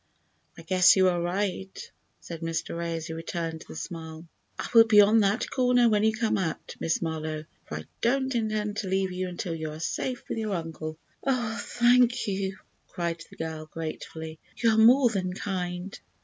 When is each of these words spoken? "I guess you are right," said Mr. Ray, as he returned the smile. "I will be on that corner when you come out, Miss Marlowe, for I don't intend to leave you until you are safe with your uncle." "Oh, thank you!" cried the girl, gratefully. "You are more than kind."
"I 0.57 0.63
guess 0.63 0.95
you 0.95 1.07
are 1.09 1.21
right," 1.21 1.91
said 2.19 2.41
Mr. 2.41 2.75
Ray, 2.75 2.95
as 2.95 3.05
he 3.05 3.13
returned 3.13 3.63
the 3.67 3.75
smile. 3.75 4.27
"I 4.57 4.67
will 4.73 4.85
be 4.87 4.99
on 4.99 5.19
that 5.19 5.51
corner 5.51 5.89
when 5.89 6.03
you 6.03 6.11
come 6.11 6.39
out, 6.39 6.75
Miss 6.79 7.03
Marlowe, 7.03 7.45
for 7.67 7.77
I 7.77 7.83
don't 8.01 8.33
intend 8.33 8.77
to 8.77 8.87
leave 8.87 9.11
you 9.11 9.29
until 9.29 9.53
you 9.53 9.69
are 9.69 9.79
safe 9.79 10.27
with 10.27 10.39
your 10.39 10.55
uncle." 10.55 10.97
"Oh, 11.23 11.55
thank 11.63 12.25
you!" 12.27 12.57
cried 12.87 13.23
the 13.29 13.35
girl, 13.35 13.67
gratefully. 13.67 14.39
"You 14.57 14.71
are 14.71 14.77
more 14.79 15.11
than 15.11 15.33
kind." 15.33 15.99